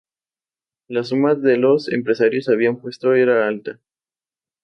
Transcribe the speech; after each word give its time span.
La 0.87 1.03
suma 1.03 1.35
que 1.39 1.57
los 1.57 1.87
empresarios 1.93 2.49
habían 2.49 2.77
puesto 2.81 3.13
era 3.13 3.47
alta. 3.47 3.77